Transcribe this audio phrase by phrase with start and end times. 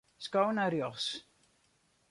[0.25, 1.07] Sko nei rjochts.